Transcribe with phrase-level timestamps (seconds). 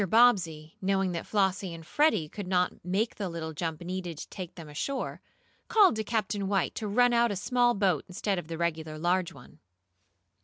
[0.09, 4.55] Bobbsey, knowing that Flossie and Freddie could not make the little jump needed to take
[4.55, 5.21] them ashore,
[5.67, 9.31] called to Captain White to run out a small board instead of the regular large
[9.31, 9.59] one.